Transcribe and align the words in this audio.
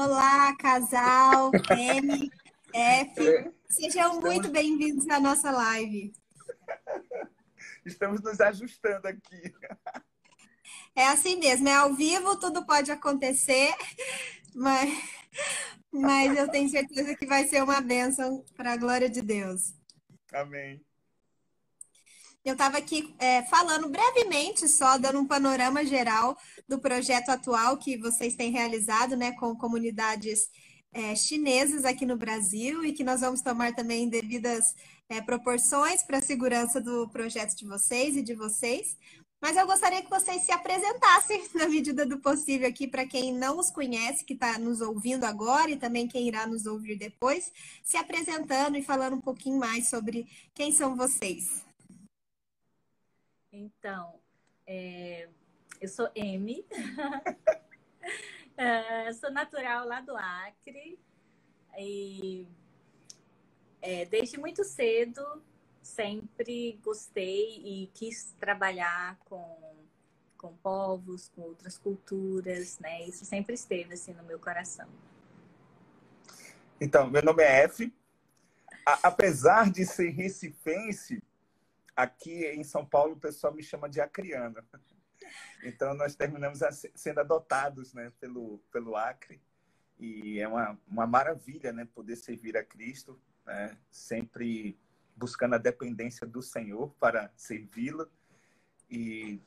Olá, 0.00 0.54
casal, 0.56 1.50
M, 1.76 2.30
F. 2.72 3.52
Sejam 3.68 4.14
Estamos... 4.14 4.20
muito 4.20 4.48
bem-vindos 4.48 5.08
à 5.08 5.18
nossa 5.18 5.50
live. 5.50 6.12
Estamos 7.84 8.22
nos 8.22 8.40
ajustando 8.40 9.08
aqui. 9.08 9.52
É 10.94 11.08
assim 11.08 11.40
mesmo, 11.40 11.68
é 11.68 11.74
ao 11.74 11.94
vivo, 11.94 12.38
tudo 12.38 12.64
pode 12.64 12.92
acontecer, 12.92 13.74
mas, 14.54 14.88
mas 15.90 16.38
eu 16.38 16.48
tenho 16.48 16.68
certeza 16.68 17.16
que 17.16 17.26
vai 17.26 17.48
ser 17.48 17.64
uma 17.64 17.80
bênção 17.80 18.44
para 18.56 18.74
a 18.74 18.76
glória 18.76 19.10
de 19.10 19.20
Deus. 19.20 19.74
Amém. 20.32 20.80
Eu 22.48 22.54
estava 22.54 22.78
aqui 22.78 23.14
é, 23.18 23.42
falando 23.42 23.90
brevemente, 23.90 24.66
só 24.68 24.96
dando 24.96 25.20
um 25.20 25.26
panorama 25.26 25.84
geral 25.84 26.34
do 26.66 26.78
projeto 26.78 27.28
atual 27.28 27.76
que 27.76 27.98
vocês 27.98 28.34
têm 28.34 28.50
realizado 28.50 29.14
né, 29.14 29.32
com 29.32 29.54
comunidades 29.54 30.48
é, 30.90 31.14
chinesas 31.14 31.84
aqui 31.84 32.06
no 32.06 32.16
Brasil 32.16 32.86
e 32.86 32.94
que 32.94 33.04
nós 33.04 33.20
vamos 33.20 33.42
tomar 33.42 33.74
também 33.74 34.08
devidas 34.08 34.74
é, 35.10 35.20
proporções 35.20 36.02
para 36.02 36.18
a 36.18 36.22
segurança 36.22 36.80
do 36.80 37.06
projeto 37.10 37.54
de 37.54 37.66
vocês 37.66 38.16
e 38.16 38.22
de 38.22 38.34
vocês. 38.34 38.96
Mas 39.42 39.54
eu 39.54 39.66
gostaria 39.66 40.00
que 40.00 40.08
vocês 40.08 40.40
se 40.40 40.50
apresentassem 40.50 41.46
na 41.54 41.68
medida 41.68 42.06
do 42.06 42.18
possível 42.18 42.66
aqui 42.66 42.88
para 42.88 43.06
quem 43.06 43.30
não 43.30 43.58
os 43.58 43.70
conhece, 43.70 44.24
que 44.24 44.32
está 44.32 44.58
nos 44.58 44.80
ouvindo 44.80 45.24
agora 45.24 45.70
e 45.70 45.76
também 45.76 46.08
quem 46.08 46.26
irá 46.26 46.46
nos 46.46 46.64
ouvir 46.64 46.96
depois, 46.96 47.52
se 47.84 47.98
apresentando 47.98 48.78
e 48.78 48.82
falando 48.82 49.16
um 49.16 49.20
pouquinho 49.20 49.58
mais 49.58 49.90
sobre 49.90 50.26
quem 50.54 50.72
são 50.72 50.96
vocês. 50.96 51.67
Então, 53.52 54.20
é, 54.66 55.28
eu 55.80 55.88
sou 55.88 56.10
M, 56.14 56.64
é, 58.56 59.12
sou 59.14 59.30
natural 59.30 59.86
lá 59.86 60.00
do 60.00 60.14
Acre 60.16 60.98
e 61.78 62.46
é, 63.80 64.04
desde 64.04 64.38
muito 64.38 64.64
cedo 64.64 65.42
sempre 65.82 66.78
gostei 66.82 67.62
e 67.64 67.90
quis 67.94 68.34
trabalhar 68.38 69.18
com, 69.24 69.76
com 70.36 70.54
povos, 70.56 71.28
com 71.28 71.42
outras 71.42 71.78
culturas, 71.78 72.78
né? 72.78 73.04
Isso 73.06 73.24
sempre 73.24 73.54
esteve 73.54 73.94
assim 73.94 74.12
no 74.12 74.22
meu 74.24 74.38
coração. 74.38 74.88
Então, 76.80 77.08
meu 77.10 77.22
nome 77.22 77.42
é 77.42 77.64
F. 77.64 77.92
A, 78.84 79.08
apesar 79.08 79.70
de 79.70 79.84
ser 79.86 80.10
recifense, 80.10 81.22
aqui 81.98 82.46
em 82.46 82.62
São 82.62 82.86
Paulo 82.86 83.14
o 83.14 83.20
pessoal 83.20 83.52
me 83.52 83.62
chama 83.62 83.88
de 83.88 84.00
acriana. 84.00 84.64
Então 85.62 85.92
nós 85.92 86.14
terminamos 86.14 86.60
sendo 86.94 87.18
adotados, 87.18 87.92
né, 87.92 88.12
pelo 88.20 88.60
pelo 88.72 88.96
Acre 88.96 89.42
e 89.98 90.38
é 90.38 90.46
uma, 90.46 90.80
uma 90.86 91.06
maravilha, 91.08 91.72
né, 91.72 91.86
poder 91.92 92.14
servir 92.14 92.56
a 92.56 92.64
Cristo, 92.64 93.20
né, 93.44 93.76
sempre 93.90 94.78
buscando 95.16 95.56
a 95.56 95.58
dependência 95.58 96.24
do 96.24 96.40
Senhor 96.40 96.94
para 97.00 97.32
servi-lo 97.36 98.08
e 98.88 99.42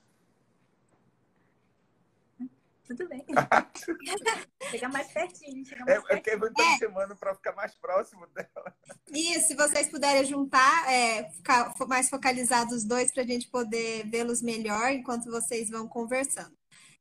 tudo 2.95 3.09
bem. 3.09 3.25
Chega 4.69 4.89
mais 4.89 5.11
pertinho. 5.11 5.65
Chega 5.65 5.85
mais 5.85 6.03
é, 6.09 6.13
é 6.13 6.19
que 6.19 6.29
eu 6.29 6.47
estou 6.47 6.65
é. 6.65 6.77
chamando 6.77 7.15
para 7.15 7.35
ficar 7.35 7.53
mais 7.53 7.75
próximo 7.75 8.27
dela. 8.27 8.75
E 9.11 9.39
se 9.41 9.55
vocês 9.55 9.89
puderem 9.89 10.25
juntar, 10.25 10.91
é, 10.91 11.29
ficar 11.31 11.73
mais 11.87 12.09
focalizados 12.09 12.73
os 12.73 12.83
dois 12.83 13.11
para 13.11 13.23
a 13.23 13.27
gente 13.27 13.49
poder 13.49 14.07
vê-los 14.09 14.41
melhor 14.41 14.91
enquanto 14.91 15.29
vocês 15.29 15.69
vão 15.69 15.87
conversando. 15.87 16.55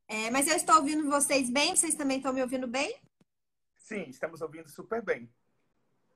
É, 0.09 0.31
mas 0.31 0.49
eu 0.49 0.57
estou 0.57 0.77
ouvindo 0.77 1.09
vocês 1.09 1.51
bem? 1.51 1.75
Vocês 1.75 1.95
também 1.95 2.17
estão 2.17 2.33
me 2.33 2.43
ouvindo 2.43 2.67
bem? 2.67 2.97
Sim, 3.79 4.05
estamos 4.09 4.41
ouvindo 4.41 4.69
super 4.69 5.03
bem. 5.03 5.31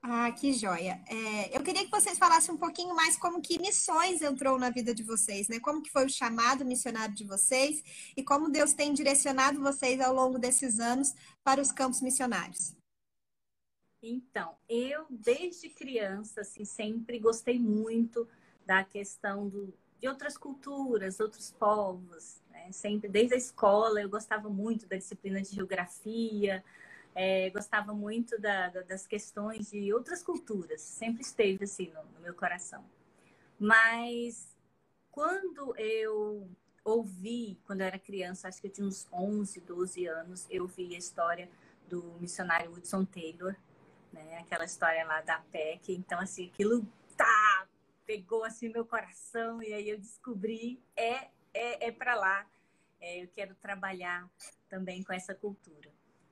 Ah, 0.07 0.31
que 0.31 0.53
joia. 0.53 1.01
É, 1.07 1.57
eu 1.57 1.63
queria 1.63 1.83
que 1.83 1.89
vocês 1.89 2.15
falassem 2.19 2.53
um 2.53 2.57
pouquinho 2.59 2.95
mais 2.95 3.17
como 3.17 3.41
que 3.41 3.59
missões 3.59 4.21
entrou 4.21 4.59
na 4.59 4.69
vida 4.69 4.93
de 4.93 5.01
vocês, 5.01 5.47
né? 5.47 5.59
Como 5.59 5.81
que 5.81 5.89
foi 5.89 6.05
o 6.05 6.09
chamado 6.09 6.63
missionário 6.63 7.15
de 7.15 7.23
vocês 7.23 7.83
e 8.15 8.21
como 8.21 8.51
Deus 8.51 8.71
tem 8.71 8.93
direcionado 8.93 9.59
vocês 9.59 9.99
ao 9.99 10.13
longo 10.13 10.37
desses 10.37 10.79
anos 10.79 11.15
para 11.43 11.59
os 11.59 11.71
campos 11.71 12.01
missionários. 12.01 12.75
Então, 13.99 14.55
eu 14.69 15.07
desde 15.09 15.69
criança, 15.69 16.41
assim, 16.41 16.65
sempre 16.65 17.17
gostei 17.17 17.57
muito 17.57 18.27
da 18.63 18.83
questão 18.83 19.49
do, 19.49 19.73
de 19.99 20.07
outras 20.07 20.37
culturas, 20.37 21.19
outros 21.19 21.51
povos, 21.51 22.43
né? 22.51 22.71
Sempre, 22.71 23.09
desde 23.09 23.33
a 23.33 23.37
escola, 23.37 23.99
eu 23.99 24.09
gostava 24.09 24.49
muito 24.51 24.85
da 24.85 24.97
disciplina 24.97 25.41
de 25.41 25.55
geografia, 25.55 26.63
é, 27.15 27.49
gostava 27.49 27.93
muito 27.93 28.39
da, 28.39 28.67
da, 28.67 28.81
das 28.81 29.07
questões 29.07 29.71
de 29.71 29.93
outras 29.93 30.21
culturas, 30.21 30.81
sempre 30.81 31.21
esteve 31.21 31.63
assim 31.63 31.89
no, 31.91 32.03
no, 32.03 32.19
meu 32.19 32.33
coração. 32.33 32.83
Mas 33.57 34.53
quando 35.09 35.73
eu 35.77 36.47
ouvi, 36.83 37.57
quando 37.65 37.81
eu 37.81 37.87
era 37.87 37.97
criança, 37.97 38.49
acho 38.49 38.59
que 38.59 38.67
eu 38.67 38.71
tinha 38.71 38.85
uns 38.85 39.07
11, 39.11 39.61
12 39.61 40.05
anos, 40.05 40.45
eu 40.49 40.67
vi 40.67 40.93
a 40.93 40.97
história 40.97 41.49
do 41.87 42.03
missionário 42.19 42.69
Woodson 42.71 43.05
Taylor, 43.05 43.55
né? 44.11 44.39
Aquela 44.39 44.65
história 44.65 45.05
lá 45.05 45.21
da 45.21 45.39
PEC. 45.39 45.93
Então, 45.93 46.19
assim, 46.19 46.47
aquilo 46.47 46.85
tá, 47.15 47.67
pegou 48.05 48.43
assim 48.43 48.69
meu 48.69 48.85
coração 48.85 49.63
e 49.63 49.73
aí 49.73 49.89
eu 49.89 49.97
descobri 49.97 50.79
é 50.95 51.29
é, 51.55 51.87
é 51.87 51.91
para 51.91 52.15
lá. 52.15 52.45
É, 52.99 53.23
eu 53.23 53.27
quero 53.29 53.55
trabalhar 53.55 54.29
também 54.69 55.03
com 55.03 55.13
essa 55.13 55.33
cultura. 55.33 55.89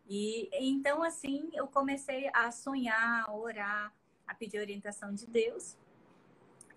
E 0.08 0.50
então, 0.53 1.02
assim, 1.03 1.50
eu 1.53 1.68
comecei 1.68 2.30
a 2.34 2.52
sonhar, 2.52 3.25
a 3.25 3.34
orar, 3.34 3.94
a 4.28 4.34
pedir 4.34 4.59
orientação 4.59 5.14
de 5.14 5.25
Deus. 5.28 5.78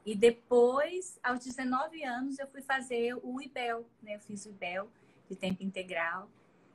E 0.05 0.15
depois, 0.15 1.19
aos 1.23 1.45
19 1.45 2.05
anos, 2.05 2.39
eu 2.39 2.47
fui 2.47 2.63
fazer 2.63 3.15
o 3.23 3.41
IBEL, 3.41 3.85
né? 4.03 4.15
Eu 4.15 4.21
fiz 4.21 4.47
o 4.47 4.51
IBEL 4.51 4.89
de 5.29 5.35
tempo 5.35 5.63
integral. 5.63 6.31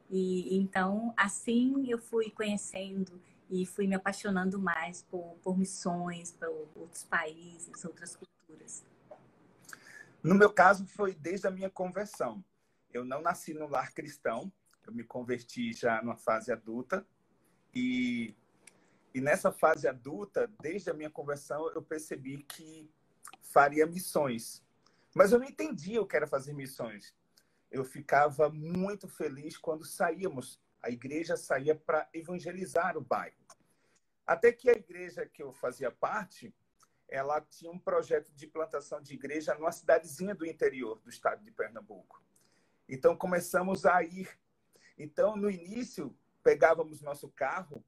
E 0.10 0.58
então, 0.58 1.14
assim, 1.16 1.90
eu 1.90 1.98
fui 1.98 2.30
conhecendo 2.30 3.22
e 3.50 3.66
fui 3.66 3.88
me 3.88 3.96
apaixonando 3.96 4.60
mais 4.60 5.04
por, 5.04 5.38
por 5.42 5.58
missões, 5.58 6.34
por 6.34 6.68
outros 6.76 7.06
países, 7.06 7.86
outras 7.86 8.18
culturas. 8.18 8.84
No 10.22 10.36
meu 10.36 10.52
caso, 10.52 10.86
foi 10.86 11.14
desde 11.14 11.48
a 11.48 11.52
minha 11.52 11.70
conversão. 11.70 12.44
Eu 12.94 13.06
não 13.06 13.22
nasci 13.22 13.54
no 13.54 13.68
lar 13.68 13.94
cristão, 13.94 14.52
eu 14.86 14.94
me 14.94 15.04
converti 15.04 15.74
já 15.74 16.02
numa 16.02 16.18
fase 16.18 16.52
adulta 16.52 17.06
e, 17.74 18.36
e 19.14 19.22
nessa 19.22 19.52
fase 19.52 19.88
adulta, 19.88 20.52
desde 20.60 20.90
a 20.90 20.94
minha 20.94 21.10
conversão, 21.10 21.70
eu 21.72 21.82
percebi 21.82 22.44
que 22.44 22.90
faria 23.42 23.86
missões. 23.86 24.64
Mas 25.14 25.32
eu 25.32 25.40
não 25.40 25.46
entendia 25.46 26.02
o 26.02 26.06
que 26.06 26.16
era 26.16 26.28
fazer 26.28 26.54
missões. 26.54 27.14
Eu 27.70 27.84
ficava 27.86 28.50
muito 28.50 29.08
feliz 29.08 29.58
quando 29.58 29.86
saíamos. 29.86 30.60
A 30.82 30.90
igreja 30.90 31.38
saía 31.38 31.76
para 31.76 32.10
evangelizar 32.14 32.98
o 32.98 33.02
bairro. 33.02 33.36
Até 34.26 34.52
que 34.52 34.70
a 34.70 34.74
igreja 34.74 35.26
que 35.26 35.44
eu 35.44 35.54
fazia 35.54 35.92
parte, 35.92 36.54
ela 37.08 37.42
tinha 37.42 37.72
um 37.72 37.80
projeto 37.80 38.32
de 38.34 38.48
plantação 38.48 39.02
de 39.02 39.14
igreja 39.14 39.54
numa 39.56 39.72
cidadezinha 39.72 40.34
do 40.34 40.46
interior 40.46 41.00
do 41.00 41.10
estado 41.10 41.44
de 41.44 41.52
Pernambuco. 41.52 42.24
Então 42.88 43.16
começamos 43.16 43.86
a 43.86 44.02
ir 44.04 44.30
então, 44.98 45.36
no 45.36 45.50
início, 45.50 46.16
pegávamos 46.44 47.02
nosso 47.02 47.30
carro 47.30 47.84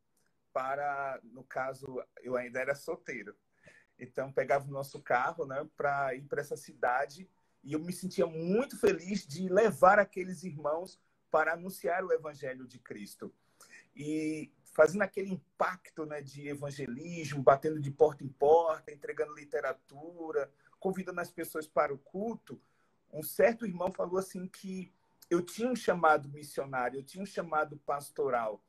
para, 0.52 1.20
no 1.24 1.44
caso, 1.44 2.02
eu 2.22 2.36
ainda 2.36 2.60
era 2.60 2.76
solteiro. 2.76 3.36
Então, 3.98 4.32
pegava 4.32 4.68
o 4.68 4.72
nosso 4.72 5.02
carro 5.02 5.46
né, 5.46 5.68
para 5.76 6.16
ir 6.16 6.24
para 6.24 6.42
essa 6.42 6.58
cidade 6.58 7.30
e 7.64 7.74
eu 7.74 7.80
me 7.80 7.94
sentia 7.94 8.26
muito 8.26 8.78
feliz 8.78 9.26
de 9.26 9.48
levar 9.48 9.98
aqueles 9.98 10.44
irmãos 10.44 11.00
para 11.32 11.54
anunciar 11.54 12.04
o 12.04 12.12
evangelho 12.12 12.68
de 12.68 12.78
Cristo. 12.78 13.34
E 13.96 14.52
fazendo 14.74 15.04
aquele 15.04 15.30
impacto 15.32 16.06
né, 16.06 16.22
de 16.22 16.48
evangelismo, 16.48 17.42
batendo 17.42 17.80
de 17.80 17.92
porta 17.92 18.24
em 18.24 18.28
porta, 18.28 18.92
entregando 18.92 19.34
literatura, 19.34 20.52
convidando 20.80 21.22
as 21.22 21.32
pessoas 21.32 21.68
para 21.68 21.94
o 21.94 21.98
culto, 21.98 22.62
um 23.12 23.24
certo 23.24 23.66
irmão 23.66 23.92
falou 23.92 24.18
assim 24.18 24.48
que 24.48 24.92
eu 25.30 25.42
tinha 25.42 25.70
um 25.70 25.76
chamado 25.76 26.30
missionário, 26.30 27.00
eu 27.00 27.04
tinha 27.04 27.24
um 27.24 27.28
chamado 27.28 27.78
pastoral. 27.78 28.64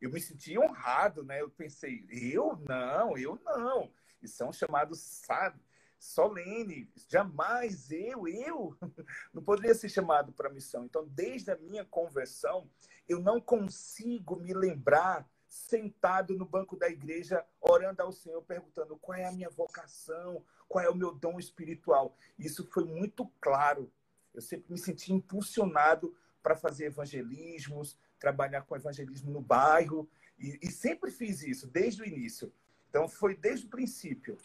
Eu 0.00 0.10
me 0.10 0.20
senti 0.20 0.58
honrado, 0.58 1.22
né? 1.22 1.40
Eu 1.40 1.50
pensei, 1.50 2.06
eu 2.10 2.56
não, 2.68 3.16
eu 3.16 3.40
não. 3.44 3.90
Isso 4.22 4.42
é 4.42 4.46
um 4.46 4.52
chamado, 4.52 4.94
sabe, 4.94 5.60
solene. 5.98 6.90
Jamais 7.08 7.90
eu, 7.90 8.28
eu, 8.28 8.76
não 9.32 9.42
poderia 9.42 9.74
ser 9.74 9.88
chamado 9.88 10.32
para 10.32 10.50
missão. 10.50 10.84
Então, 10.84 11.06
desde 11.06 11.50
a 11.50 11.56
minha 11.56 11.84
conversão, 11.84 12.68
eu 13.08 13.20
não 13.20 13.40
consigo 13.40 14.36
me 14.36 14.52
lembrar 14.52 15.28
sentado 15.48 16.36
no 16.36 16.44
banco 16.44 16.76
da 16.76 16.88
igreja, 16.88 17.44
orando 17.60 18.02
ao 18.02 18.12
Senhor, 18.12 18.42
perguntando 18.42 18.96
qual 18.96 19.16
é 19.16 19.24
a 19.24 19.32
minha 19.32 19.48
vocação, 19.48 20.44
qual 20.68 20.84
é 20.84 20.90
o 20.90 20.96
meu 20.96 21.14
dom 21.14 21.38
espiritual. 21.38 22.16
Isso 22.38 22.68
foi 22.72 22.84
muito 22.84 23.26
claro 23.40 23.90
eu 24.34 24.42
sempre 24.42 24.72
me 24.72 24.78
senti 24.78 25.12
impulsionado 25.12 26.14
para 26.42 26.56
fazer 26.56 26.86
evangelismos, 26.86 27.98
trabalhar 28.18 28.62
com 28.62 28.76
evangelismo 28.76 29.30
no 29.30 29.40
bairro, 29.40 30.08
e, 30.38 30.58
e 30.60 30.70
sempre 30.70 31.10
fiz 31.10 31.42
isso, 31.42 31.66
desde 31.66 32.02
o 32.02 32.06
início. 32.06 32.52
Então, 32.90 33.08
foi 33.08 33.34
desde 33.34 33.66
o 33.66 33.70
princípio. 33.70 34.36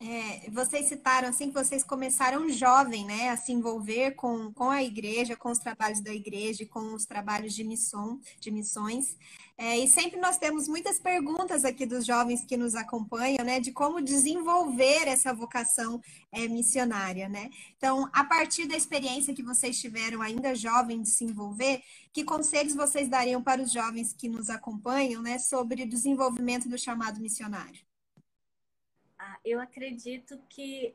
É, 0.00 0.50
vocês 0.50 0.86
citaram 0.86 1.28
assim 1.28 1.48
que 1.48 1.54
vocês 1.54 1.82
começaram 1.82 2.48
jovem, 2.50 3.04
né, 3.04 3.30
a 3.30 3.36
se 3.36 3.52
envolver 3.52 4.12
com, 4.12 4.52
com 4.52 4.70
a 4.70 4.82
igreja, 4.82 5.36
com 5.36 5.50
os 5.50 5.58
trabalhos 5.58 6.00
da 6.00 6.12
igreja, 6.12 6.66
com 6.66 6.94
os 6.94 7.06
trabalhos 7.06 7.54
de 7.54 7.64
missão, 7.64 8.20
de 8.38 8.50
missões. 8.50 9.16
É, 9.56 9.78
e 9.78 9.88
sempre 9.88 10.18
nós 10.20 10.36
temos 10.36 10.66
muitas 10.66 10.98
perguntas 10.98 11.64
aqui 11.64 11.86
dos 11.86 12.04
jovens 12.04 12.44
que 12.44 12.56
nos 12.56 12.74
acompanham, 12.74 13.44
né, 13.44 13.60
de 13.60 13.72
como 13.72 14.02
desenvolver 14.02 15.06
essa 15.06 15.32
vocação 15.32 16.00
é, 16.32 16.48
missionária, 16.48 17.28
né? 17.28 17.48
Então, 17.76 18.10
a 18.12 18.24
partir 18.24 18.66
da 18.66 18.76
experiência 18.76 19.34
que 19.34 19.44
vocês 19.44 19.80
tiveram 19.80 20.20
ainda 20.20 20.54
jovem 20.56 21.00
de 21.00 21.08
se 21.08 21.24
envolver, 21.24 21.80
que 22.12 22.24
conselhos 22.24 22.74
vocês 22.74 23.08
dariam 23.08 23.42
para 23.42 23.62
os 23.62 23.70
jovens 23.70 24.12
que 24.12 24.28
nos 24.28 24.50
acompanham, 24.50 25.22
né, 25.22 25.38
sobre 25.38 25.84
o 25.84 25.88
desenvolvimento 25.88 26.68
do 26.68 26.76
chamado 26.76 27.20
missionário? 27.20 27.93
Eu 29.44 29.60
acredito 29.60 30.38
que 30.48 30.94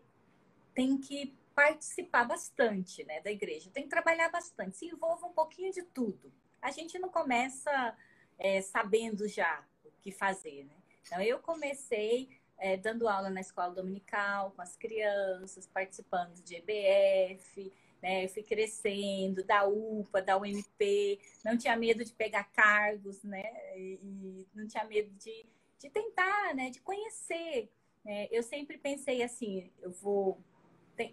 tem 0.73 0.97
que 0.97 1.37
participar 1.53 2.23
bastante 2.23 3.03
né, 3.03 3.19
da 3.21 3.31
igreja, 3.31 3.69
tem 3.69 3.83
que 3.83 3.89
trabalhar 3.89 4.29
bastante, 4.29 4.77
se 4.77 4.85
envolva 4.85 5.27
um 5.27 5.33
pouquinho 5.33 5.71
de 5.73 5.83
tudo. 5.83 6.31
A 6.61 6.71
gente 6.71 6.97
não 6.97 7.09
começa 7.09 7.97
é, 8.37 8.61
sabendo 8.61 9.27
já 9.27 9.65
o 9.83 9.91
que 9.99 10.11
fazer. 10.11 10.63
Né? 10.63 10.75
Então, 11.01 11.21
eu 11.21 11.39
comecei 11.39 12.29
é, 12.57 12.77
dando 12.77 13.07
aula 13.07 13.29
na 13.29 13.41
escola 13.41 13.73
dominical 13.73 14.51
com 14.51 14.61
as 14.61 14.75
crianças, 14.75 15.67
participando 15.67 16.41
de 16.43 16.55
EBF, 16.55 17.71
né? 18.01 18.25
Eu 18.25 18.29
fui 18.29 18.43
crescendo, 18.43 19.43
da 19.43 19.65
UPA, 19.65 20.21
da 20.21 20.37
UMP, 20.37 21.19
não 21.43 21.57
tinha 21.57 21.75
medo 21.75 22.03
de 22.03 22.13
pegar 22.13 22.45
cargos, 22.45 23.23
né? 23.23 23.43
E 23.77 24.47
não 24.53 24.67
tinha 24.67 24.83
medo 24.85 25.09
de, 25.15 25.45
de 25.79 25.89
tentar, 25.89 26.53
né? 26.55 26.69
De 26.69 26.81
conhecer 26.81 27.69
é, 28.05 28.27
eu 28.35 28.43
sempre 28.43 28.77
pensei 28.77 29.21
assim, 29.21 29.71
eu 29.81 29.91
vou 29.91 30.41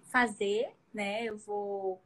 fazer, 0.04 0.74
né? 0.92 1.24
Eu 1.24 1.36
vou 1.38 2.02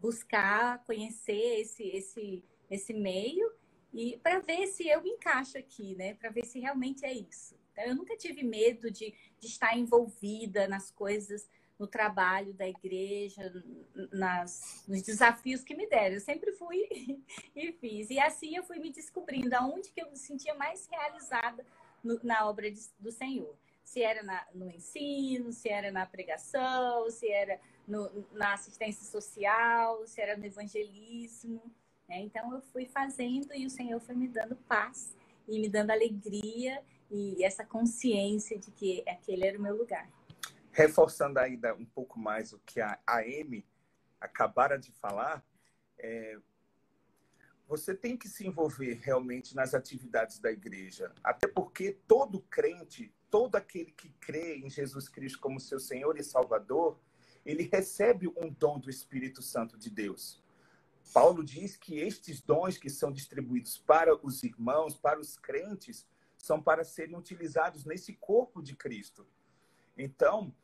buscar 0.00 0.82
conhecer 0.84 1.60
esse 1.60 1.82
esse 1.84 2.44
esse 2.70 2.92
meio 2.92 3.52
e 3.92 4.18
para 4.18 4.38
ver 4.40 4.66
se 4.66 4.86
eu 4.88 5.04
encaixo 5.06 5.56
aqui, 5.56 5.94
né? 5.96 6.14
Para 6.14 6.30
ver 6.30 6.44
se 6.44 6.58
realmente 6.58 7.04
é 7.04 7.12
isso. 7.12 7.56
Então, 7.72 7.84
eu 7.84 7.94
nunca 7.94 8.16
tive 8.16 8.42
medo 8.42 8.90
de, 8.90 9.14
de 9.38 9.46
estar 9.46 9.76
envolvida 9.76 10.66
nas 10.66 10.90
coisas, 10.90 11.48
no 11.78 11.86
trabalho 11.86 12.52
da 12.52 12.68
igreja, 12.68 13.52
nas, 14.12 14.84
nos 14.88 15.02
desafios 15.02 15.62
que 15.62 15.74
me 15.74 15.88
deram. 15.88 16.16
Eu 16.16 16.20
sempre 16.20 16.52
fui 16.52 16.88
e 17.54 17.72
fiz. 17.72 18.10
E 18.10 18.18
assim 18.18 18.56
eu 18.56 18.64
fui 18.64 18.78
me 18.78 18.90
descobrindo 18.90 19.54
aonde 19.54 19.90
que 19.92 20.02
eu 20.02 20.10
me 20.10 20.16
sentia 20.16 20.54
mais 20.54 20.86
realizada 20.86 21.64
no, 22.02 22.18
na 22.22 22.48
obra 22.48 22.70
de, 22.70 22.80
do 22.98 23.12
Senhor 23.12 23.56
se 23.88 24.02
era 24.02 24.22
na, 24.22 24.46
no 24.54 24.70
ensino, 24.70 25.50
se 25.50 25.70
era 25.70 25.90
na 25.90 26.04
pregação, 26.04 27.10
se 27.10 27.26
era 27.30 27.58
no, 27.86 28.26
na 28.32 28.52
assistência 28.52 29.02
social, 29.02 30.06
se 30.06 30.20
era 30.20 30.36
no 30.36 30.44
evangelismo. 30.44 31.62
Né? 32.06 32.20
Então 32.20 32.52
eu 32.54 32.60
fui 32.60 32.84
fazendo 32.84 33.54
e 33.54 33.64
o 33.64 33.70
Senhor 33.70 33.98
foi 33.98 34.14
me 34.14 34.28
dando 34.28 34.56
paz 34.56 35.16
e 35.48 35.58
me 35.58 35.70
dando 35.70 35.90
alegria 35.90 36.82
e 37.10 37.42
essa 37.42 37.64
consciência 37.64 38.58
de 38.58 38.70
que 38.72 39.02
aquele 39.08 39.46
era 39.46 39.58
o 39.58 39.62
meu 39.62 39.74
lugar. 39.74 40.06
Reforçando 40.70 41.38
ainda 41.38 41.74
um 41.74 41.86
pouco 41.86 42.18
mais 42.18 42.52
o 42.52 42.58
que 42.58 42.82
a 42.82 43.00
Amy 43.06 43.66
acabara 44.20 44.78
de 44.78 44.92
falar, 44.92 45.42
é, 45.98 46.38
você 47.66 47.94
tem 47.94 48.18
que 48.18 48.28
se 48.28 48.46
envolver 48.46 49.00
realmente 49.02 49.56
nas 49.56 49.72
atividades 49.72 50.38
da 50.38 50.52
igreja, 50.52 51.10
até 51.24 51.48
porque 51.48 51.96
todo 52.06 52.42
crente 52.50 53.14
todo 53.30 53.56
aquele 53.56 53.92
que 53.92 54.08
crê 54.20 54.56
em 54.56 54.70
Jesus 54.70 55.08
Cristo 55.08 55.40
como 55.40 55.60
seu 55.60 55.78
Senhor 55.78 56.18
e 56.18 56.22
Salvador, 56.22 56.98
ele 57.44 57.68
recebe 57.70 58.28
um 58.28 58.50
dom 58.50 58.78
do 58.78 58.90
Espírito 58.90 59.42
Santo 59.42 59.78
de 59.78 59.90
Deus. 59.90 60.42
Paulo 61.12 61.42
diz 61.42 61.76
que 61.76 61.98
estes 61.98 62.40
dons 62.40 62.76
que 62.76 62.90
são 62.90 63.10
distribuídos 63.10 63.78
para 63.78 64.14
os 64.14 64.42
irmãos, 64.42 64.94
para 64.94 65.18
os 65.18 65.36
crentes, 65.36 66.06
são 66.36 66.62
para 66.62 66.84
serem 66.84 67.16
utilizados 67.16 67.84
nesse 67.84 68.12
corpo 68.12 68.62
de 68.62 68.76
Cristo. 68.76 69.26
Então, 69.96 70.54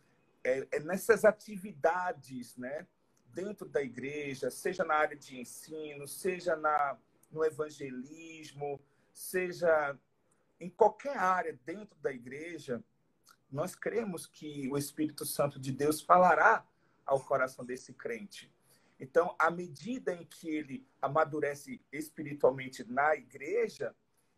é, 0.45 0.67
é 0.71 0.81
nessas 0.81 1.25
atividades, 1.25 2.57
né, 2.57 2.87
dentro 3.27 3.69
da 3.69 3.83
igreja, 3.83 4.51
seja 4.51 4.85
na 4.85 4.95
área 4.95 5.17
de 5.17 5.41
ensino, 5.41 6.07
seja 6.07 6.55
na, 6.55 6.97
no 7.31 7.45
evangelismo, 7.45 8.81
seja 9.13 9.99
em 10.61 10.71
qualquer 10.71 11.17
área 11.17 11.59
dentro 11.65 11.99
da 12.01 12.13
igreja, 12.13 12.83
nós 13.51 13.75
cremos 13.75 14.27
que 14.27 14.69
o 14.71 14.77
Espírito 14.77 15.25
Santo 15.25 15.59
de 15.59 15.73
Deus 15.73 16.01
falará 16.01 16.67
ao 17.05 17.25
coração 17.25 17.65
desse 17.65 17.93
crente. 17.93 18.53
Então, 18.99 19.35
à 19.39 19.51
medida 19.51 20.13
em 20.15 20.25
que 20.25 20.49
ele 20.49 20.87
amadurece 21.01 21.81
espiritualmente 21.93 22.85
na 22.85 23.15
igreja, 23.15 23.95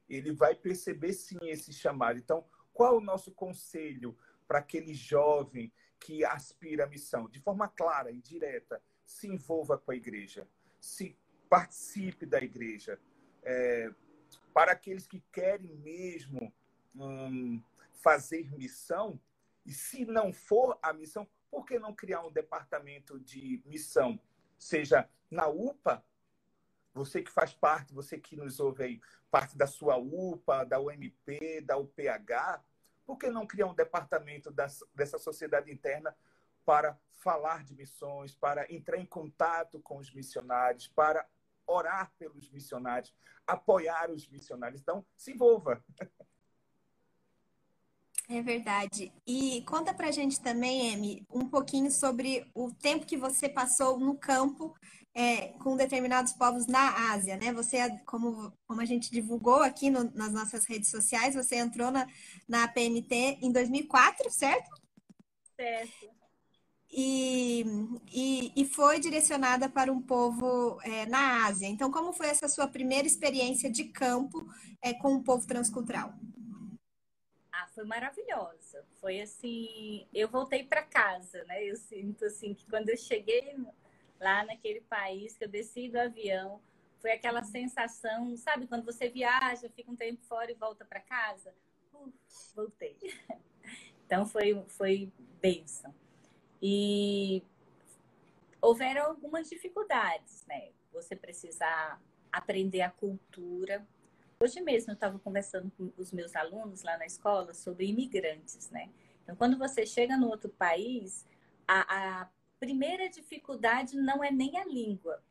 ele 0.08 0.32
vai 0.32 0.54
perceber 0.54 1.12
sim 1.12 1.38
esse 1.42 1.72
chamado. 1.72 2.18
Então, 2.18 2.44
qual 2.72 2.96
o 2.96 3.00
nosso 3.00 3.32
conselho 3.32 4.16
para 4.46 4.58
aquele 4.58 4.94
jovem 4.94 5.72
que 5.98 6.24
aspira 6.24 6.84
à 6.84 6.86
missão? 6.86 7.28
De 7.28 7.40
forma 7.40 7.68
clara 7.68 8.10
e 8.10 8.20
direta, 8.20 8.82
se 9.04 9.28
envolva 9.28 9.78
com 9.78 9.92
a 9.92 9.96
igreja, 9.96 10.48
se 10.80 11.16
participe 11.48 12.26
da 12.26 12.38
igreja, 12.42 13.00
é, 13.42 13.90
para 14.56 14.72
aqueles 14.72 15.06
que 15.06 15.20
querem 15.30 15.76
mesmo 15.76 16.50
hum, 16.94 17.62
fazer 17.92 18.50
missão, 18.56 19.20
e 19.66 19.70
se 19.70 20.06
não 20.06 20.32
for 20.32 20.78
a 20.80 20.94
missão, 20.94 21.28
por 21.50 21.66
que 21.66 21.78
não 21.78 21.94
criar 21.94 22.22
um 22.22 22.32
departamento 22.32 23.20
de 23.20 23.62
missão? 23.66 24.18
Seja 24.58 25.06
na 25.30 25.46
UPA, 25.46 26.02
você 26.94 27.20
que 27.22 27.30
faz 27.30 27.52
parte, 27.52 27.92
você 27.92 28.18
que 28.18 28.34
nos 28.34 28.58
ouve 28.58 28.82
aí, 28.82 29.00
parte 29.30 29.58
da 29.58 29.66
sua 29.66 29.98
UPA, 29.98 30.64
da 30.64 30.80
UMP, 30.80 31.60
da 31.60 31.76
UPH, 31.76 32.64
por 33.04 33.18
que 33.18 33.28
não 33.28 33.46
criar 33.46 33.66
um 33.66 33.74
departamento 33.74 34.50
dessa 34.50 35.18
sociedade 35.18 35.70
interna 35.70 36.16
para 36.64 36.98
falar 37.10 37.62
de 37.62 37.74
missões, 37.74 38.34
para 38.34 38.72
entrar 38.72 38.96
em 38.96 39.04
contato 39.04 39.78
com 39.80 39.98
os 39.98 40.10
missionários, 40.14 40.88
para 40.88 41.28
orar 41.66 42.12
pelos 42.18 42.50
missionários, 42.50 43.14
apoiar 43.46 44.10
os 44.10 44.28
missionários. 44.28 44.80
Então, 44.80 45.04
se 45.16 45.32
envolva. 45.32 45.82
É 48.28 48.42
verdade. 48.42 49.12
E 49.26 49.62
conta 49.68 49.94
pra 49.94 50.10
gente 50.10 50.40
também, 50.40 50.92
Emi, 50.92 51.26
um 51.30 51.48
pouquinho 51.48 51.90
sobre 51.90 52.44
o 52.54 52.72
tempo 52.72 53.06
que 53.06 53.16
você 53.16 53.48
passou 53.48 53.98
no 54.00 54.18
campo 54.18 54.74
é, 55.14 55.48
com 55.62 55.76
determinados 55.76 56.32
povos 56.32 56.66
na 56.66 57.12
Ásia, 57.12 57.36
né? 57.36 57.52
Você, 57.52 57.78
como, 58.04 58.52
como 58.66 58.80
a 58.80 58.84
gente 58.84 59.10
divulgou 59.10 59.62
aqui 59.62 59.90
no, 59.90 60.10
nas 60.12 60.32
nossas 60.32 60.66
redes 60.66 60.90
sociais, 60.90 61.36
você 61.36 61.56
entrou 61.56 61.90
na, 61.90 62.06
na 62.48 62.66
PNT 62.66 63.38
em 63.40 63.52
2004, 63.52 64.30
certo? 64.30 64.70
Certo 65.54 66.15
e, 66.90 67.64
e, 68.12 68.52
e 68.56 68.64
foi 68.64 69.00
direcionada 69.00 69.68
para 69.68 69.92
um 69.92 70.00
povo 70.00 70.80
é, 70.82 71.06
na 71.06 71.46
Ásia. 71.46 71.66
Então, 71.66 71.90
como 71.90 72.12
foi 72.12 72.28
essa 72.28 72.48
sua 72.48 72.68
primeira 72.68 73.06
experiência 73.06 73.70
de 73.70 73.84
campo 73.84 74.46
é, 74.80 74.94
com 74.94 75.14
o 75.14 75.22
povo 75.22 75.46
transcultural? 75.46 76.14
Ah, 77.52 77.66
foi 77.74 77.84
maravilhosa. 77.84 78.84
Foi 79.00 79.20
assim, 79.20 80.06
eu 80.14 80.28
voltei 80.28 80.64
para 80.64 80.82
casa, 80.82 81.44
né? 81.44 81.64
Eu 81.64 81.76
sinto 81.76 82.24
assim 82.24 82.54
que 82.54 82.66
quando 82.66 82.88
eu 82.88 82.96
cheguei 82.96 83.56
lá 84.20 84.44
naquele 84.44 84.80
país, 84.82 85.36
que 85.36 85.44
eu 85.44 85.48
desci 85.48 85.88
do 85.88 85.98
avião, 85.98 86.60
foi 87.00 87.12
aquela 87.12 87.42
sensação, 87.42 88.36
sabe, 88.36 88.66
quando 88.66 88.84
você 88.84 89.08
viaja, 89.08 89.68
fica 89.70 89.90
um 89.90 89.96
tempo 89.96 90.22
fora 90.24 90.50
e 90.50 90.54
volta 90.54 90.84
para 90.84 91.00
casa? 91.00 91.54
Uf, 91.92 92.12
voltei. 92.54 92.96
Então 94.06 94.24
foi 94.24 94.64
foi 94.68 95.12
bênção. 95.42 95.92
E 96.60 97.42
houveram 98.60 99.06
algumas 99.06 99.48
dificuldades, 99.48 100.44
né? 100.46 100.70
Você 100.92 101.14
precisar 101.14 102.00
aprender 102.32 102.82
a 102.82 102.90
cultura. 102.90 103.86
Hoje 104.40 104.60
mesmo 104.60 104.90
eu 104.90 104.94
estava 104.94 105.18
conversando 105.18 105.70
com 105.76 105.92
os 105.96 106.12
meus 106.12 106.34
alunos 106.36 106.82
lá 106.82 106.98
na 106.98 107.06
escola 107.06 107.54
sobre 107.54 107.86
imigrantes, 107.86 108.70
né? 108.70 108.90
Então, 109.22 109.34
quando 109.36 109.58
você 109.58 109.86
chega 109.86 110.16
no 110.16 110.28
outro 110.28 110.50
país, 110.50 111.26
a, 111.66 112.22
a 112.22 112.28
primeira 112.60 113.08
dificuldade 113.08 113.96
não 113.96 114.22
é 114.22 114.30
nem 114.30 114.56
a 114.56 114.64
língua. 114.64 115.22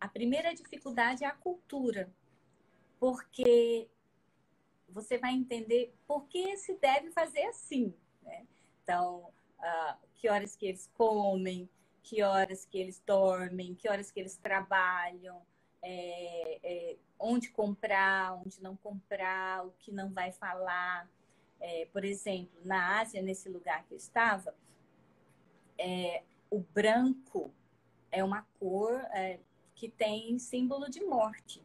A 0.00 0.08
primeira 0.08 0.54
dificuldade 0.54 1.24
é 1.24 1.26
a 1.26 1.34
cultura. 1.34 2.12
Porque 2.98 3.88
você 4.88 5.16
vai 5.18 5.32
entender 5.32 5.94
por 6.06 6.26
que 6.26 6.56
se 6.56 6.74
deve 6.74 7.10
fazer 7.12 7.44
assim, 7.44 7.94
né? 8.22 8.46
Então, 8.82 9.32
uh, 9.60 9.96
que 10.14 10.28
horas 10.28 10.56
que 10.56 10.66
eles 10.66 10.88
comem, 10.94 11.68
que 12.02 12.22
horas 12.22 12.64
que 12.64 12.78
eles 12.78 13.00
dormem, 13.06 13.74
que 13.74 13.88
horas 13.88 14.10
que 14.10 14.20
eles 14.20 14.36
trabalham. 14.36 15.40
é, 15.82 16.60
é, 16.62 16.96
onde 17.18 17.50
comprar, 17.50 18.34
onde 18.34 18.62
não 18.62 18.76
comprar, 18.76 19.66
o 19.66 19.72
que 19.78 19.92
não 19.92 20.10
vai 20.12 20.32
falar. 20.32 21.08
É, 21.60 21.86
por 21.92 22.04
exemplo, 22.04 22.58
na 22.64 23.00
Ásia, 23.00 23.22
nesse 23.22 23.48
lugar 23.48 23.84
que 23.84 23.92
eu 23.92 23.98
estava, 23.98 24.54
é, 25.78 26.22
o 26.50 26.60
branco 26.60 27.52
é 28.10 28.24
uma 28.24 28.42
cor 28.58 28.94
é, 29.12 29.38
que 29.74 29.88
tem 29.88 30.38
símbolo 30.38 30.90
de 30.90 31.04
morte. 31.04 31.62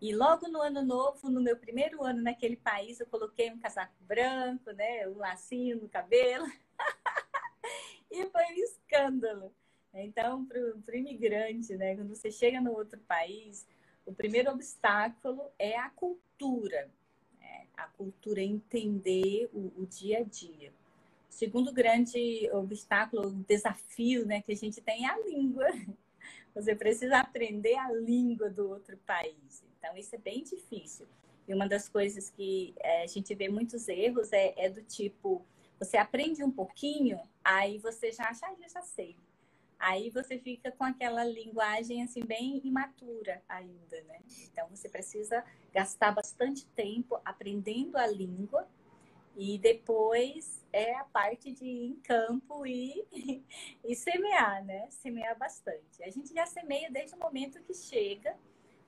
E 0.00 0.14
logo 0.14 0.48
no 0.48 0.60
ano 0.60 0.82
novo, 0.84 1.28
no 1.28 1.40
meu 1.40 1.56
primeiro 1.56 2.04
ano 2.04 2.22
naquele 2.22 2.56
país, 2.56 3.00
eu 3.00 3.06
coloquei 3.06 3.50
um 3.50 3.58
casaco 3.58 3.94
branco, 4.00 4.70
né, 4.72 5.08
um 5.08 5.18
lacinho 5.18 5.80
no 5.80 5.88
cabelo. 5.88 6.46
e 8.12 8.26
foi 8.26 8.42
um 8.44 8.64
escândalo. 8.64 9.52
Então, 9.94 10.44
para 10.44 10.60
o 10.60 10.96
imigrante, 10.96 11.76
né, 11.76 11.96
quando 11.96 12.14
você 12.14 12.30
chega 12.30 12.60
no 12.60 12.72
outro 12.72 13.00
país, 13.00 13.66
o 14.04 14.12
primeiro 14.12 14.50
obstáculo 14.50 15.50
é 15.58 15.76
a 15.78 15.90
cultura. 15.90 16.90
Né? 17.40 17.66
A 17.76 17.86
cultura 17.88 18.40
é 18.40 18.44
entender 18.44 19.50
o, 19.52 19.72
o 19.76 19.86
dia 19.86 20.20
a 20.20 20.22
dia. 20.22 20.70
O 21.28 21.32
segundo 21.32 21.72
grande 21.72 22.48
obstáculo, 22.52 23.30
desafio 23.46 24.24
né, 24.26 24.42
que 24.42 24.52
a 24.52 24.56
gente 24.56 24.80
tem 24.80 25.06
é 25.06 25.10
a 25.10 25.18
língua. 25.18 25.66
Você 26.54 26.74
precisa 26.74 27.18
aprender 27.18 27.76
a 27.76 27.92
língua 27.92 28.50
do 28.50 28.68
outro 28.68 28.96
país. 29.06 29.62
Então, 29.78 29.96
isso 29.96 30.14
é 30.14 30.18
bem 30.18 30.42
difícil. 30.42 31.06
E 31.46 31.54
uma 31.54 31.66
das 31.66 31.88
coisas 31.88 32.28
que 32.30 32.74
é, 32.80 33.02
a 33.02 33.06
gente 33.06 33.34
vê 33.34 33.48
muitos 33.48 33.88
erros 33.88 34.32
é, 34.32 34.52
é, 34.56 34.68
do 34.68 34.82
tipo: 34.82 35.42
você 35.78 35.96
aprende 35.96 36.42
um 36.42 36.50
pouquinho, 36.50 37.20
aí 37.44 37.78
você 37.78 38.10
já 38.12 38.24
acha, 38.24 38.46
ah, 38.46 38.54
eu 38.60 38.68
já 38.68 38.82
sei. 38.82 39.16
Aí 39.78 40.10
você 40.10 40.38
fica 40.38 40.72
com 40.72 40.82
aquela 40.82 41.24
linguagem 41.24 42.02
assim 42.02 42.24
bem 42.24 42.60
imatura 42.64 43.40
ainda, 43.48 44.02
né? 44.02 44.20
Então 44.50 44.68
você 44.68 44.88
precisa 44.88 45.44
gastar 45.72 46.10
bastante 46.10 46.66
tempo 46.66 47.20
aprendendo 47.24 47.96
a 47.96 48.06
língua 48.06 48.68
e 49.36 49.56
depois 49.56 50.66
é 50.72 50.96
a 50.96 51.04
parte 51.04 51.52
de 51.52 51.64
ir 51.64 51.86
em 51.90 51.94
campo 52.00 52.66
e, 52.66 53.06
e 53.84 53.94
semear, 53.94 54.64
né? 54.64 54.90
Semear 54.90 55.38
bastante. 55.38 56.02
A 56.02 56.10
gente 56.10 56.34
já 56.34 56.44
semeia 56.44 56.90
desde 56.90 57.14
o 57.14 57.18
momento 57.18 57.62
que 57.62 57.72
chega, 57.72 58.36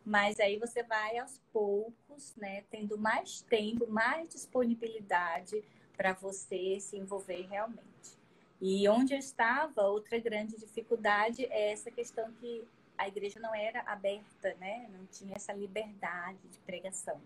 mas 0.04 0.40
aí 0.40 0.58
você 0.58 0.82
vai 0.82 1.18
aos 1.18 1.38
poucos, 1.52 2.34
né? 2.34 2.64
Tendo 2.68 2.98
mais 2.98 3.42
tempo, 3.42 3.86
mais 3.86 4.28
disponibilidade 4.28 5.62
para 6.00 6.14
você 6.14 6.80
se 6.80 6.96
envolver 6.96 7.46
realmente. 7.46 8.18
E 8.58 8.88
onde 8.88 9.12
eu 9.12 9.18
estava, 9.18 9.82
outra 9.82 10.18
grande 10.18 10.56
dificuldade 10.58 11.44
é 11.44 11.72
essa 11.72 11.90
questão 11.90 12.32
que 12.40 12.66
a 12.96 13.06
igreja 13.06 13.38
não 13.38 13.54
era 13.54 13.82
aberta, 13.82 14.54
né? 14.54 14.88
Não 14.90 15.04
tinha 15.04 15.36
essa 15.36 15.52
liberdade 15.52 16.38
de 16.48 16.58
pregação. 16.60 17.20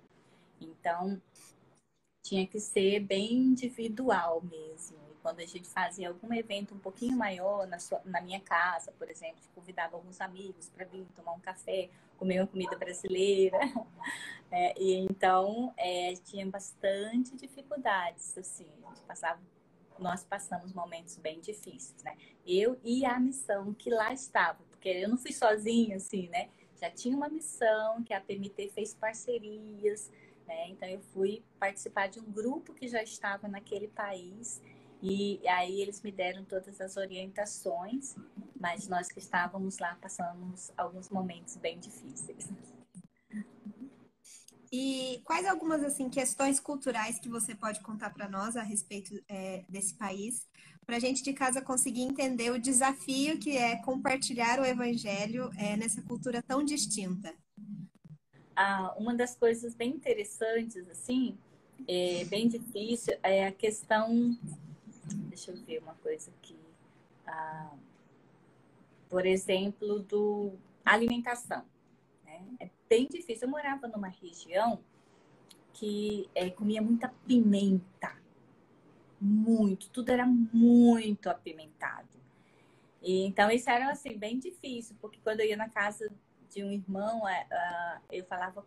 Então, 0.60 1.22
tinha 2.24 2.44
que 2.48 2.58
ser 2.58 2.98
bem 2.98 3.34
individual 3.34 4.42
mesmo. 4.42 4.98
Quando 5.24 5.40
a 5.40 5.46
gente 5.46 5.66
fazia 5.66 6.10
algum 6.10 6.34
evento 6.34 6.74
um 6.74 6.78
pouquinho 6.78 7.16
maior 7.16 7.66
na, 7.66 7.78
sua, 7.78 7.98
na 8.04 8.20
minha 8.20 8.40
casa, 8.40 8.92
por 8.92 9.10
exemplo, 9.10 9.40
convidava 9.54 9.96
alguns 9.96 10.20
amigos 10.20 10.68
para 10.68 10.84
vir 10.84 11.06
tomar 11.16 11.32
um 11.32 11.40
café, 11.40 11.88
comer 12.18 12.40
uma 12.40 12.46
comida 12.46 12.76
brasileira. 12.76 13.58
É, 14.56 14.72
e 14.80 14.94
então, 14.94 15.74
é, 15.76 16.14
tinha 16.22 16.46
bastante 16.46 17.34
dificuldades, 17.34 18.38
assim. 18.38 18.68
A 18.84 18.88
gente 18.90 19.00
passava 19.00 19.40
nós 19.98 20.22
passamos 20.22 20.72
momentos 20.72 21.16
bem 21.16 21.40
difíceis, 21.40 22.02
né? 22.04 22.16
Eu 22.46 22.78
e 22.84 23.04
a 23.04 23.18
missão 23.18 23.72
que 23.74 23.90
lá 23.90 24.12
estava, 24.12 24.62
porque 24.70 24.88
eu 24.88 25.08
não 25.08 25.16
fui 25.16 25.32
sozinha, 25.32 25.96
assim, 25.96 26.28
né? 26.28 26.50
Já 26.80 26.90
tinha 26.90 27.16
uma 27.16 27.28
missão 27.28 28.02
que 28.04 28.12
a 28.12 28.20
PMT 28.20 28.70
fez 28.70 28.94
parcerias, 28.94 30.10
né? 30.46 30.68
Então 30.68 30.88
eu 30.88 31.00
fui 31.00 31.42
participar 31.58 32.08
de 32.08 32.20
um 32.20 32.30
grupo 32.30 32.74
que 32.74 32.86
já 32.86 33.02
estava 33.02 33.48
naquele 33.48 33.88
país 33.88 34.60
e 35.06 35.46
aí 35.46 35.82
eles 35.82 36.00
me 36.00 36.10
deram 36.10 36.46
todas 36.46 36.80
as 36.80 36.96
orientações, 36.96 38.16
mas 38.58 38.88
nós 38.88 39.06
que 39.06 39.18
estávamos 39.18 39.78
lá 39.78 39.98
passamos 40.00 40.72
alguns 40.78 41.10
momentos 41.10 41.58
bem 41.58 41.78
difíceis. 41.78 42.48
E 44.72 45.20
quais 45.22 45.46
algumas 45.46 45.84
assim 45.84 46.08
questões 46.08 46.58
culturais 46.58 47.18
que 47.18 47.28
você 47.28 47.54
pode 47.54 47.80
contar 47.80 48.14
para 48.14 48.30
nós 48.30 48.56
a 48.56 48.62
respeito 48.62 49.14
é, 49.28 49.62
desse 49.68 49.94
país, 49.94 50.48
para 50.86 50.96
a 50.96 50.98
gente 50.98 51.22
de 51.22 51.34
casa 51.34 51.60
conseguir 51.60 52.00
entender 52.00 52.50
o 52.50 52.58
desafio 52.58 53.38
que 53.38 53.58
é 53.58 53.76
compartilhar 53.82 54.58
o 54.58 54.64
evangelho 54.64 55.50
é, 55.58 55.76
nessa 55.76 56.00
cultura 56.00 56.42
tão 56.42 56.64
distinta? 56.64 57.34
Ah, 58.56 58.94
uma 58.98 59.14
das 59.14 59.36
coisas 59.36 59.74
bem 59.74 59.90
interessantes, 59.90 60.88
assim, 60.88 61.36
é 61.86 62.24
bem 62.24 62.48
difícil, 62.48 63.18
é 63.22 63.46
a 63.46 63.52
questão. 63.52 64.34
Deixa 65.34 65.50
eu 65.50 65.56
ver 65.56 65.82
uma 65.82 65.94
coisa 65.94 66.30
aqui. 66.30 66.56
Ah, 67.26 67.74
por 69.08 69.26
exemplo, 69.26 69.98
do 69.98 70.52
alimentação. 70.84 71.64
Né? 72.24 72.40
É 72.60 72.70
bem 72.88 73.08
difícil. 73.08 73.48
Eu 73.48 73.50
morava 73.50 73.88
numa 73.88 74.06
região 74.06 74.80
que 75.72 76.30
é, 76.36 76.48
comia 76.50 76.80
muita 76.80 77.08
pimenta. 77.26 78.16
Muito. 79.20 79.90
Tudo 79.90 80.10
era 80.10 80.24
muito 80.24 81.28
apimentado. 81.28 82.16
E, 83.02 83.26
então, 83.26 83.50
isso 83.50 83.68
era, 83.68 83.90
assim, 83.90 84.16
bem 84.16 84.38
difícil, 84.38 84.96
porque 85.00 85.18
quando 85.20 85.40
eu 85.40 85.46
ia 85.46 85.56
na 85.56 85.68
casa 85.68 86.12
de 86.48 86.62
um 86.62 86.70
irmão, 86.70 87.28
é, 87.28 87.44
eu 88.12 88.24
falava, 88.26 88.64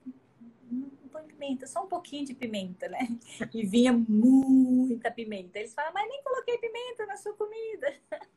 pimenta, 1.38 1.68
só 1.68 1.84
um 1.84 1.88
pouquinho 1.88 2.26
de 2.26 2.34
pimenta, 2.34 2.90
né? 2.90 3.08
E 3.54 3.66
vinha 3.66 3.94
muita 3.94 5.12
pimenta. 5.12 5.60
Eles 5.60 5.74
falavam, 5.74 5.94
mas 5.94 6.10
nem 6.10 6.24
coloquei 6.24 6.58
pimenta 6.58 7.06
na 7.06 7.16
sua 7.16 7.34
comida. 7.34 7.94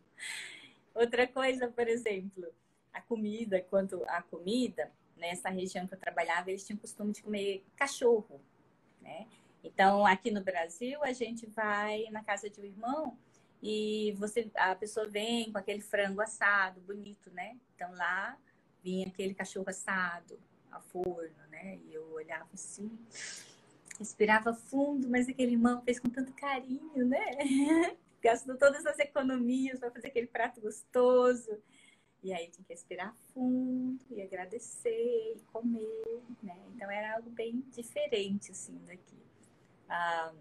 Outra 0.94 1.26
coisa, 1.26 1.68
por 1.68 1.88
exemplo, 1.88 2.46
a 2.92 3.00
comida, 3.00 3.60
quanto 3.62 4.04
à 4.06 4.22
comida, 4.22 4.90
nessa 5.16 5.48
região 5.48 5.86
que 5.86 5.94
eu 5.94 5.98
trabalhava, 5.98 6.50
eles 6.50 6.66
tinham 6.66 6.78
costume 6.78 7.12
de 7.12 7.22
comer 7.22 7.64
cachorro, 7.76 8.40
né? 9.00 9.26
Então, 9.62 10.06
aqui 10.06 10.30
no 10.30 10.42
Brasil, 10.42 11.02
a 11.02 11.12
gente 11.12 11.46
vai 11.46 12.04
na 12.10 12.22
casa 12.22 12.48
de 12.48 12.60
um 12.60 12.64
irmão 12.64 13.18
e 13.62 14.12
você, 14.18 14.50
a 14.54 14.74
pessoa 14.74 15.06
vem 15.06 15.52
com 15.52 15.58
aquele 15.58 15.82
frango 15.82 16.20
assado, 16.20 16.80
bonito, 16.80 17.30
né? 17.30 17.56
Então, 17.74 17.92
lá 17.94 18.38
vinha 18.82 19.06
aquele 19.06 19.34
cachorro 19.34 19.68
assado 19.68 20.38
a 20.70 20.80
forno, 20.80 21.46
né? 21.50 21.78
E 21.86 21.94
eu 21.94 22.12
olhava 22.12 22.48
assim, 22.54 22.90
respirava 23.98 24.54
fundo, 24.54 25.08
mas 25.08 25.28
aquele 25.28 25.52
irmão 25.52 25.82
fez 25.82 25.98
com 25.98 26.08
tanto 26.08 26.32
carinho, 26.32 27.06
né? 27.06 27.36
Gastou 28.22 28.56
todas 28.56 28.84
as 28.86 28.98
economias 28.98 29.78
para 29.78 29.90
fazer 29.90 30.08
aquele 30.08 30.26
prato 30.26 30.60
gostoso. 30.60 31.58
E 32.22 32.34
aí 32.34 32.48
tinha 32.48 32.64
que 32.64 32.72
respirar 32.72 33.14
fundo 33.32 34.04
e 34.10 34.20
agradecer 34.20 35.34
e 35.36 35.40
comer, 35.52 36.22
né? 36.42 36.56
Então 36.74 36.90
era 36.90 37.16
algo 37.16 37.30
bem 37.30 37.64
diferente, 37.72 38.50
assim, 38.52 38.78
daqui. 38.86 39.16
Ah, 39.88 40.32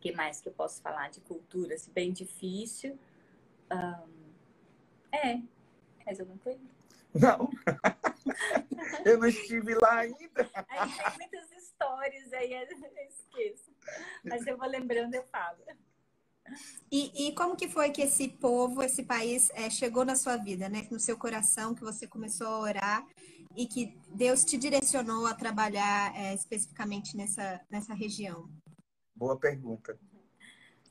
que 0.00 0.12
mais 0.12 0.40
que 0.40 0.48
eu 0.48 0.52
posso 0.52 0.80
falar 0.80 1.10
de 1.10 1.20
cultura? 1.20 1.74
Assim, 1.74 1.90
bem 1.92 2.12
difícil. 2.12 2.98
Ah, 3.68 4.04
é. 5.12 5.40
Mais 6.04 6.18
alguma 6.18 6.38
coisa? 6.38 6.60
Não. 7.14 7.50
eu 9.04 9.18
não 9.18 9.26
estive 9.26 9.74
lá 9.74 9.98
ainda. 9.98 10.50
Aí 10.68 10.90
tem 10.90 11.16
muitas 11.16 11.50
histórias 11.52 12.32
aí, 12.32 12.52
eu 12.52 12.66
esqueço. 13.08 13.70
Mas 14.24 14.46
eu 14.46 14.56
vou 14.56 14.68
lembrando, 14.68 15.14
eu 15.14 15.24
falo. 15.24 15.58
E, 16.90 17.28
e, 17.28 17.34
como 17.34 17.56
que 17.56 17.68
foi 17.68 17.90
que 17.90 18.02
esse 18.02 18.28
povo, 18.28 18.82
esse 18.82 19.02
país 19.02 19.50
é, 19.50 19.68
chegou 19.68 20.04
na 20.04 20.14
sua 20.14 20.36
vida, 20.36 20.68
né? 20.68 20.86
No 20.90 21.00
seu 21.00 21.18
coração, 21.18 21.74
que 21.74 21.82
você 21.82 22.06
começou 22.06 22.46
a 22.46 22.60
orar 22.60 23.06
e 23.56 23.66
que 23.66 23.98
Deus 24.08 24.44
te 24.44 24.56
direcionou 24.56 25.26
a 25.26 25.34
trabalhar 25.34 26.14
é, 26.16 26.34
especificamente 26.34 27.16
nessa, 27.16 27.60
nessa 27.68 27.94
região? 27.94 28.48
Boa 29.14 29.36
pergunta. 29.36 29.98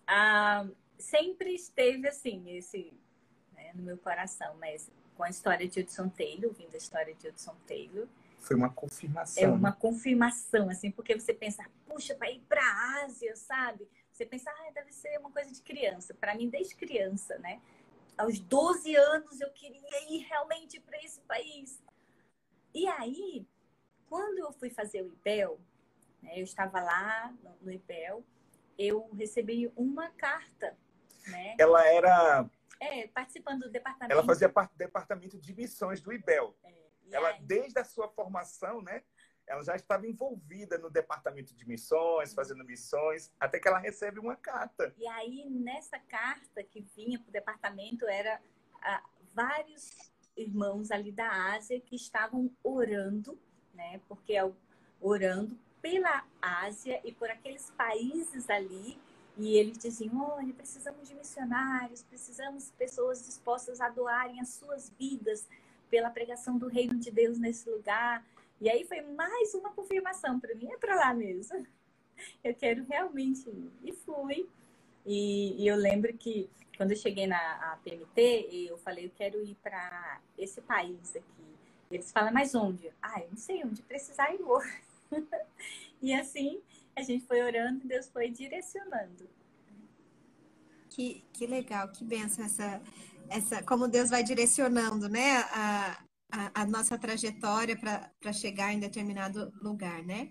Ah, 0.08 0.68
sempre 0.98 1.54
esteve 1.54 2.08
assim, 2.08 2.50
esse 2.58 2.92
né, 3.54 3.72
no 3.74 3.84
meu 3.84 3.98
coração, 3.98 4.56
mas 4.60 4.90
com 5.16 5.24
a 5.24 5.30
história 5.30 5.68
de 5.68 5.80
Hudson 5.80 6.10
Taylor, 6.10 6.46
ouvindo 6.46 6.74
a 6.74 6.78
história 6.78 7.14
de 7.16 7.28
Hudson 7.28 7.56
Taylor. 7.68 8.08
Foi 8.40 8.56
uma 8.56 8.70
confirmação. 8.70 9.44
É 9.44 9.48
uma 9.48 9.72
confirmação, 9.72 10.70
assim, 10.70 10.92
porque 10.92 11.18
você 11.18 11.34
pensa, 11.34 11.66
puxa, 11.88 12.14
para 12.14 12.30
ir 12.30 12.42
para 12.48 12.62
a 12.62 13.06
Ásia, 13.06 13.36
sabe? 13.36 13.88
Você 14.12 14.26
pensa, 14.26 14.50
ah, 14.50 14.72
deve 14.74 14.92
ser 14.92 15.18
uma 15.20 15.32
coisa 15.32 15.52
de 15.52 15.62
criança. 15.62 16.14
Para 16.14 16.36
mim, 16.36 16.50
desde 16.50 16.76
criança, 16.76 17.38
né? 17.40 17.60
Aos 18.18 18.40
12 18.40 18.96
anos 18.96 19.42
eu 19.42 19.50
queria 19.52 20.14
ir 20.14 20.20
realmente 20.20 20.80
para 20.80 20.98
esse 21.04 21.20
país. 21.22 21.82
E 22.74 22.88
aí, 22.88 23.46
quando 24.08 24.40
eu 24.40 24.54
fui 24.54 24.70
fazer 24.70 25.02
o 25.02 25.08
IBEL, 25.08 25.60
né, 26.22 26.40
eu 26.40 26.44
estava 26.44 26.82
lá 26.82 27.34
no, 27.44 27.56
no 27.62 27.72
IBEL, 27.72 28.24
eu 28.78 29.10
recebi 29.14 29.72
uma 29.76 30.10
carta. 30.12 30.78
Né? 31.28 31.56
Ela 31.58 31.86
era. 31.88 32.50
É, 32.80 33.08
participando 33.08 33.62
do 33.62 33.72
departamento. 33.72 34.14
Ela 34.14 34.24
fazia 34.26 34.50
parte 34.50 34.72
do 34.72 34.78
departamento 34.78 35.40
de 35.40 35.54
missões 35.54 36.02
do 36.02 36.12
IBEL. 36.12 36.56
É. 36.64 36.76
ela, 37.12 37.32
desde 37.42 37.80
a 37.80 37.84
sua 37.84 38.10
formação, 38.10 38.82
né? 38.82 39.04
Ela 39.48 39.64
já 39.64 39.76
estava 39.76 40.08
envolvida 40.08 40.78
no 40.78 40.90
departamento 40.90 41.54
de 41.54 41.68
missões, 41.68 42.34
fazendo 42.34 42.66
missões, 42.66 43.32
até 43.40 43.60
que 43.60 43.68
ela 43.68 43.78
recebe 43.78 44.20
uma 44.20 44.36
carta. 44.36 44.94
E 44.98 45.08
aí, 45.08 45.46
nessa 45.50 46.00
carta 46.00 46.64
que 46.64 46.82
vinha 46.96 47.20
para 47.20 47.30
o 47.30 47.32
departamento, 47.32 48.08
era 48.08 48.42
ah, 48.82 49.04
vários 49.34 49.92
irmãos 50.36 50.92
ali 50.92 51.12
da 51.12 51.54
Ásia 51.54 51.80
que 51.80 51.96
estavam 51.96 52.52
orando, 52.64 53.40
né? 53.74 54.02
Porque 54.08 54.34
é 54.36 54.52
orando 55.00 55.58
pela 55.82 56.26
Ásia 56.42 57.00
e 57.04 57.14
por 57.14 57.30
aqueles 57.30 57.70
países 57.72 58.50
ali. 58.50 59.00
E 59.38 59.58
eles 59.58 59.78
diziam: 59.78 60.22
olha, 60.22 60.54
precisamos 60.54 61.08
de 61.08 61.16
missionários, 61.16 62.04
precisamos 62.04 62.66
de 62.66 62.72
pessoas 62.74 63.26
dispostas 63.26 63.82
a 63.82 63.90
doarem 63.90 64.40
as 64.40 64.50
suas 64.50 64.90
vidas 64.98 65.48
pela 65.90 66.10
pregação 66.10 66.58
do 66.58 66.68
reino 66.68 66.96
de 66.96 67.12
Deus 67.12 67.38
nesse 67.38 67.70
lugar. 67.70 68.26
E 68.60 68.70
aí 68.70 68.86
foi 68.86 69.02
mais 69.02 69.54
uma 69.54 69.72
confirmação 69.72 70.40
para 70.40 70.56
mim, 70.56 70.72
é 70.72 70.78
para 70.78 70.96
lá 70.96 71.14
mesmo. 71.14 71.66
Eu 72.44 72.56
quero 72.56 72.86
realmente 72.86 73.50
ir. 73.50 73.72
E 73.84 73.92
fui. 73.92 74.48
E, 75.06 75.62
e, 75.62 75.68
eu 75.68 75.76
lembro 75.76 76.12
que 76.18 76.50
quando 76.78 76.92
eu 76.92 76.98
cheguei 76.98 77.28
na 77.28 77.78
PMT, 77.84 78.68
eu 78.70 78.78
falei, 78.78 79.06
eu 79.06 79.12
quero 79.16 79.44
ir 79.44 79.56
para 79.62 80.20
esse 80.38 80.62
país 80.62 81.16
aqui. 81.16 81.46
Eles 81.92 82.12
falam, 82.12 82.34
mas 82.34 82.56
onde? 82.56 82.92
Ah, 83.02 83.22
eu 83.22 83.30
não 83.30 83.38
sei 83.38 83.64
onde 83.64 83.82
precisar 83.84 84.34
ir 84.34 84.40
vou. 84.40 84.62
e 86.02 86.14
assim 86.14 86.62
a 86.96 87.02
gente 87.02 87.26
foi 87.26 87.42
orando 87.42 87.84
e 87.84 87.88
Deus 87.88 88.08
foi 88.08 88.30
direcionando. 88.30 89.30
Que, 90.90 91.24
que 91.34 91.46
legal, 91.46 91.92
que 91.92 92.06
benção 92.06 92.46
essa, 92.46 92.82
essa, 93.30 93.64
como 93.64 93.88
Deus 93.88 94.10
vai 94.10 94.24
direcionando, 94.24 95.10
né, 95.10 95.38
a, 95.52 96.04
a, 96.32 96.62
a 96.62 96.66
nossa 96.66 96.98
trajetória 96.98 97.78
para 97.78 98.34
chegar 98.34 98.74
em 98.74 98.80
determinado 98.80 99.52
lugar, 99.62 100.04
né? 100.04 100.30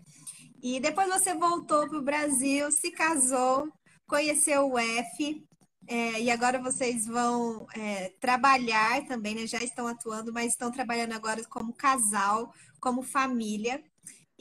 E 0.63 0.81
depois 0.81 1.09
você 1.09 1.35
voltou 1.35 1.87
para 1.87 1.99
o 1.99 2.03
Brasil, 2.03 2.73
se 2.73 2.91
casou, 2.91 3.71
conheceu 4.07 4.71
o 4.71 4.79
F, 4.79 5.47
é, 5.87 6.23
e 6.23 6.31
agora 6.31 6.59
vocês 6.59 7.07
vão 7.07 7.67
é, 7.77 8.11
trabalhar 8.21 9.07
também, 9.07 9.35
né? 9.35 9.47
Já 9.47 9.63
estão 9.63 9.87
atuando, 9.87 10.33
mas 10.33 10.53
estão 10.53 10.71
trabalhando 10.71 11.13
agora 11.13 11.45
como 11.45 11.75
casal, 11.75 12.53
como 12.81 13.03
família. 13.03 13.83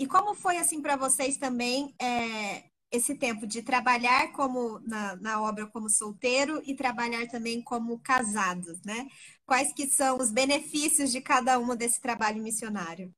E 0.04 0.06
como 0.06 0.36
foi 0.36 0.58
assim 0.58 0.82
para 0.82 0.98
vocês 0.98 1.38
também 1.38 1.96
é, 1.98 2.64
esse 2.92 3.16
tempo 3.16 3.48
de 3.48 3.62
trabalhar 3.62 4.34
como 4.34 4.82
na, 4.82 5.16
na, 5.16 5.42
obra 5.42 5.66
como 5.66 5.90
solteiro 5.90 6.62
e 6.66 6.76
trabalhar 6.76 7.26
também 7.28 7.62
como 7.62 7.98
casados, 8.00 8.82
né? 8.84 9.08
Quais 9.46 9.72
que 9.72 9.88
são 9.88 10.18
os 10.18 10.30
benefícios 10.30 11.10
de 11.10 11.22
cada 11.22 11.58
uma 11.58 11.74
desse 11.74 12.02
trabalho 12.02 12.44
missionário? 12.44 13.16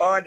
Olha, 0.00 0.24